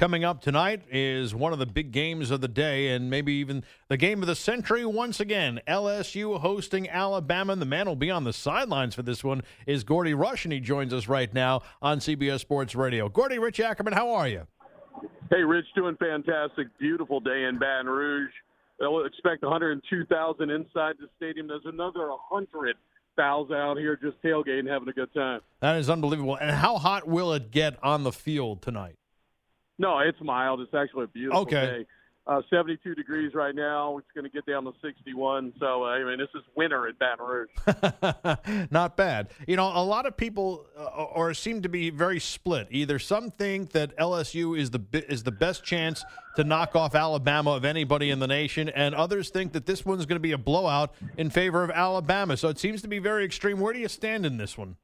[0.00, 3.62] Coming up tonight is one of the big games of the day and maybe even
[3.88, 5.60] the game of the century once again.
[5.68, 7.54] LSU hosting Alabama.
[7.54, 10.58] The man will be on the sidelines for this one is Gordy Rush, and he
[10.58, 13.10] joins us right now on CBS Sports Radio.
[13.10, 14.46] Gordy, Rich Ackerman, how are you?
[15.28, 16.68] Hey, Rich, doing fantastic.
[16.78, 18.32] Beautiful day in Baton Rouge.
[18.78, 21.46] They'll expect 102,000 inside the stadium.
[21.46, 25.40] There's another 100,000 out here just tailgating, having a good time.
[25.60, 26.36] That is unbelievable.
[26.36, 28.96] And how hot will it get on the field tonight?
[29.80, 30.60] No, it's mild.
[30.60, 31.66] It's actually a beautiful Okay.
[31.80, 31.86] day.
[32.26, 33.96] Uh, 72 degrees right now.
[33.96, 35.54] It's going to get down to 61.
[35.58, 37.48] So, uh, I mean, this is winter in Baton Rouge.
[38.70, 39.30] Not bad.
[39.48, 42.68] You know, a lot of people uh, or seem to be very split.
[42.70, 44.80] Either some think that LSU is the
[45.10, 46.04] is the best chance
[46.36, 50.04] to knock off Alabama of anybody in the nation, and others think that this one's
[50.06, 52.36] going to be a blowout in favor of Alabama.
[52.36, 53.58] So it seems to be very extreme.
[53.58, 54.76] Where do you stand in this one?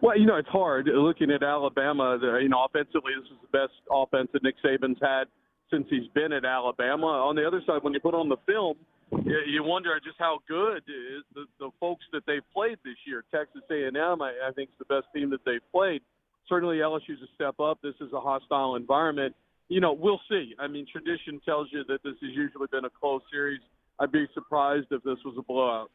[0.00, 2.18] Well, you know, it's hard looking at Alabama.
[2.40, 5.24] You know, offensively, this is the best offense that Nick Saban's had
[5.70, 7.06] since he's been at Alabama.
[7.06, 8.76] On the other side, when you put on the film,
[9.24, 13.24] you, wonder just how good is the, the folks that they've played this year.
[13.30, 16.00] Texas A&M, I, I think, is the best team that they've played.
[16.48, 17.78] Certainly, LSU's a step up.
[17.82, 19.34] This is a hostile environment.
[19.68, 20.54] You know, we'll see.
[20.58, 23.60] I mean, tradition tells you that this has usually been a close series.
[24.00, 25.90] I'd be surprised if this was a blowout.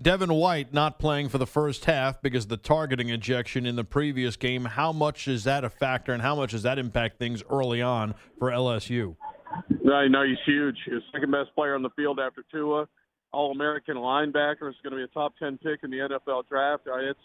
[0.00, 3.84] Devin White not playing for the first half because of the targeting ejection in the
[3.84, 4.64] previous game.
[4.64, 8.14] How much is that a factor, and how much does that impact things early on
[8.38, 9.16] for LSU?
[9.84, 10.76] No, no, he's huge.
[10.86, 12.88] He's second best player on the field after Tua.
[13.32, 16.84] All American linebacker is going to be a top ten pick in the NFL draft.
[16.86, 17.20] Uh, It's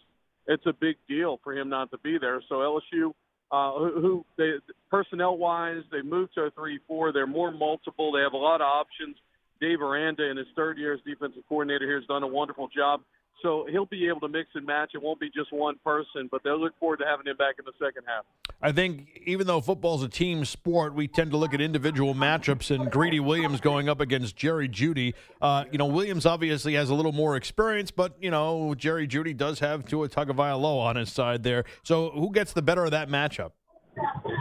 [0.46, 2.42] it's a big deal for him not to be there.
[2.48, 3.12] So LSU,
[3.52, 4.54] uh, who, who they
[4.92, 7.12] personnel wise, they moved to a three four.
[7.14, 8.12] They're more multiple.
[8.12, 9.16] They have a lot of options.
[9.60, 13.02] Dave Aranda, in his third year as defensive coordinator here, has done a wonderful job.
[13.44, 14.92] So he'll be able to mix and match.
[14.96, 17.66] It won't be just one person, but they'll look forward to having him back in
[17.66, 18.26] the second half.
[18.64, 22.74] I think even though football's a team sport, we tend to look at individual matchups.
[22.74, 25.14] And Greedy Williams going up against Jerry Jeudy.
[25.40, 29.38] Uh, you know, Williams obviously has a little more experience, but you know, Jerry Jeudy
[29.38, 31.66] does have Tua Tagovailoa on his side there.
[31.84, 33.52] So who gets the better of that matchup?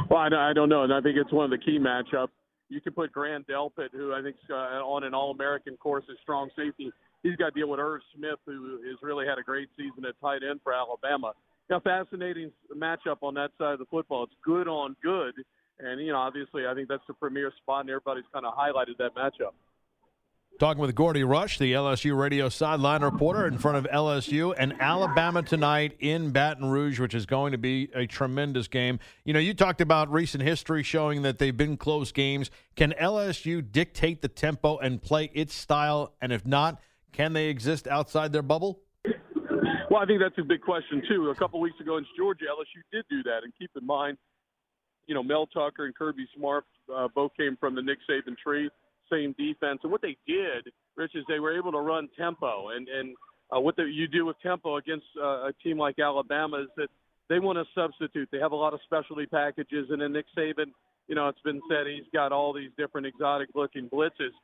[0.08, 2.28] Well, I, I don't know, and I think it's one of the key matchups.
[2.68, 6.50] You can put Grant Delpit, who I think uh, on an All-American course is strong
[6.56, 6.90] safety.
[7.22, 10.14] He's got to deal with Irv Smith, who has really had a great season at
[10.20, 11.32] tight end for Alabama.
[11.70, 14.24] Now, fascinating matchup on that side of the football.
[14.24, 15.34] It's good on good,
[15.80, 18.98] and you know, obviously, I think that's the premier spot, and everybody's kind of highlighted
[18.98, 19.54] that matchup.
[20.58, 25.42] Talking with Gordy Rush, the LSU radio sideline reporter in front of LSU and Alabama
[25.42, 28.98] tonight in Baton Rouge, which is going to be a tremendous game.
[29.26, 32.50] You know, you talked about recent history showing that they've been close games.
[32.74, 36.14] Can LSU dictate the tempo and play its style?
[36.22, 36.80] And if not,
[37.12, 38.80] can they exist outside their bubble?
[39.90, 41.28] Well, I think that's a big question too.
[41.28, 44.16] A couple weeks ago in Georgia, LSU did do that, and keep in mind,
[45.06, 46.64] you know, Mel Tucker and Kirby Smart
[46.94, 48.70] uh, both came from the Nick Saban tree,
[49.10, 52.88] same defense, and what they did, Rich, is they were able to run tempo, and
[52.88, 53.16] and
[53.54, 56.88] uh, what the, you do with tempo against uh, a team like Alabama is that
[57.28, 58.28] they want to substitute.
[58.30, 60.66] They have a lot of specialty packages, and then Nick Saban,
[61.08, 64.34] you know, it's been said he's got all these different exotic-looking blitzes.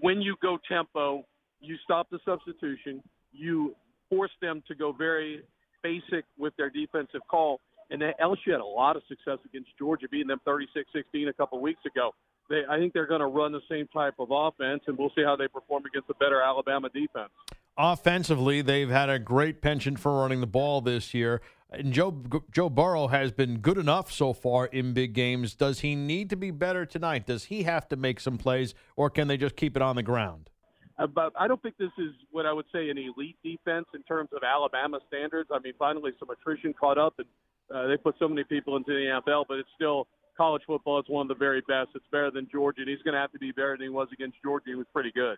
[0.00, 1.24] When you go tempo,
[1.60, 3.02] you stop the substitution.
[3.32, 3.74] You
[4.08, 5.42] force them to go very
[5.82, 7.60] basic with their defensive call.
[7.90, 11.80] And LSU had a lot of success against Georgia, beating them 36-16 a couple weeks
[11.86, 12.12] ago.
[12.48, 15.24] They, I think they're going to run the same type of offense, and we'll see
[15.24, 17.30] how they perform against a better Alabama defense.
[17.78, 21.42] Offensively, they've had a great penchant for running the ball this year.
[21.70, 25.54] And Joe Joe Burrow has been good enough so far in big games.
[25.54, 27.26] Does he need to be better tonight?
[27.26, 30.02] Does he have to make some plays, or can they just keep it on the
[30.02, 30.48] ground?
[30.96, 34.30] But I don't think this is what I would say an elite defense in terms
[34.34, 35.50] of Alabama standards.
[35.52, 37.26] I mean, finally some attrition caught up, and
[37.74, 40.98] uh, they put so many people into the NFL, but it's still college football.
[41.00, 41.90] is one of the very best.
[41.94, 44.08] It's better than Georgia, and he's going to have to be better than he was
[44.12, 44.66] against Georgia.
[44.66, 45.36] He was pretty good.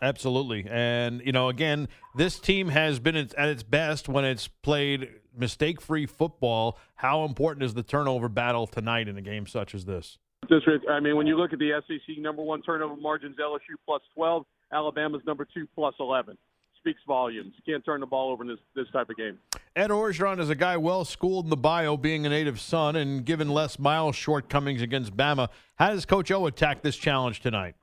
[0.00, 0.66] Absolutely.
[0.68, 5.80] And, you know, again, this team has been at its best when it's played mistake
[5.80, 6.78] free football.
[6.96, 10.18] How important is the turnover battle tonight in a game such as this?
[10.88, 14.44] I mean, when you look at the SEC number one turnover margins, LSU plus 12,
[14.72, 16.38] Alabama's number two plus 11.
[16.88, 17.52] Speaks volumes.
[17.54, 19.38] You can't turn the ball over in this, this type of game.
[19.76, 23.26] Ed Orgeron is a guy well schooled in the bayou, being a native son, and
[23.26, 25.48] given Les Miles' shortcomings against Bama.
[25.76, 27.74] How does Coach O attack this challenge tonight?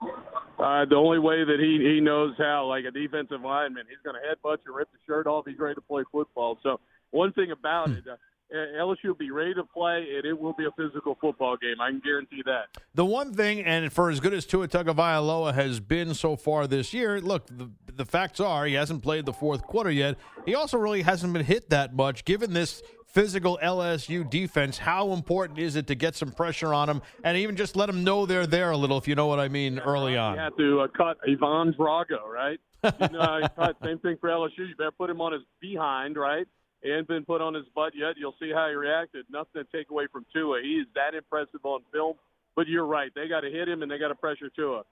[0.57, 4.15] Uh, the only way that he he knows how, like a defensive lineman, he's going
[4.15, 5.45] to headbutt you, rip the shirt off.
[5.45, 6.57] He's ready to play football.
[6.63, 6.79] So
[7.11, 8.15] one thing about it, uh,
[8.53, 11.81] LSU will be ready to play, and it will be a physical football game.
[11.81, 12.65] I can guarantee that.
[12.93, 16.93] The one thing, and for as good as Tua Tagovailoa has been so far this
[16.93, 20.17] year, look, the, the facts are he hasn't played the fourth quarter yet.
[20.45, 22.23] He also really hasn't been hit that much.
[22.23, 27.01] Given this physical LSU defense, how important is it to get some pressure on them
[27.23, 29.47] and even just let them know they're there a little, if you know what I
[29.47, 30.35] mean, early on?
[30.35, 32.59] You have to uh, cut Ivan Drago, right?
[32.83, 33.41] you know,
[33.83, 34.59] same thing for LSU.
[34.59, 36.45] You better put him on his behind, right?
[36.85, 38.13] He hasn't been put on his butt yet.
[38.15, 39.25] You'll see how he reacted.
[39.31, 40.61] Nothing to take away from Tua.
[40.61, 42.15] He is that impressive on film.
[42.55, 43.11] But you're right.
[43.15, 44.83] They got to hit him and they got to pressure Tua.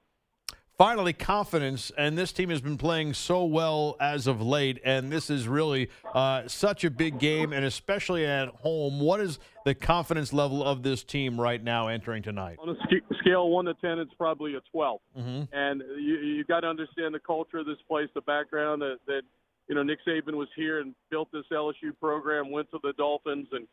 [0.76, 5.30] Finally, confidence, and this team has been playing so well as of late, and this
[5.30, 9.00] is really uh, such a big game, and especially at home.
[9.00, 12.58] What is the confidence level of this team right now entering tonight?
[12.60, 15.44] On a scale one to ten, it's probably a 12 mm-hmm.
[15.56, 19.22] and you you got to understand the culture of this place, the background that, that
[19.68, 23.48] you know Nick Saban was here and built this LSU program, went to the Dolphins,
[23.52, 23.68] and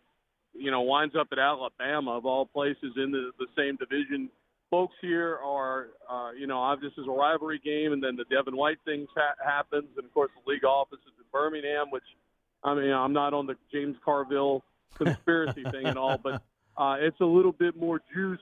[0.55, 4.31] you know winds up at Alabama of all places in the, the same division.
[4.71, 8.57] Folks here are, uh, you know, this is a rivalry game, and then the Devin
[8.57, 12.05] White thing ha- happens, and of course the league office is in Birmingham, which,
[12.63, 14.63] I mean, I'm not on the James Carville
[14.97, 16.43] conspiracy thing at all, but
[16.77, 18.39] uh, it's a little bit more juice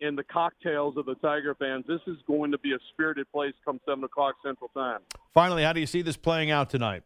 [0.00, 1.84] in the cocktails of the Tiger fans.
[1.86, 5.00] This is going to be a spirited place come seven o'clock Central Time.
[5.34, 7.02] Finally, how do you see this playing out tonight?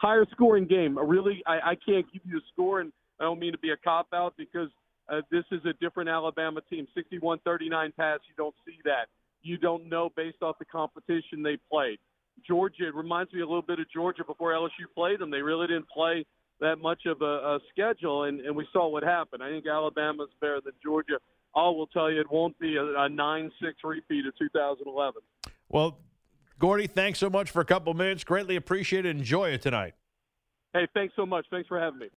[0.00, 0.98] Higher scoring game.
[0.98, 3.76] Really, I, I can't give you a score, and I don't mean to be a
[3.76, 4.68] cop out because
[5.10, 6.86] uh, this is a different Alabama team.
[6.96, 9.06] 61-39 pass, you don't see that.
[9.42, 11.98] You don't know based off the competition they played.
[12.46, 15.30] Georgia, it reminds me a little bit of Georgia before LSU played them.
[15.30, 16.24] They really didn't play
[16.60, 19.42] that much of a, a schedule, and, and we saw what happened.
[19.42, 21.18] I think Alabama's better than Georgia.
[21.54, 23.50] I will tell you, it won't be a, a 9-6
[23.82, 25.22] repeat of 2011.
[25.68, 25.98] Well,
[26.58, 28.22] Gordy, thanks so much for a couple minutes.
[28.22, 29.16] Greatly appreciate it.
[29.16, 29.94] Enjoy it tonight.
[30.72, 31.46] Hey, thanks so much.
[31.50, 32.10] Thanks for having me.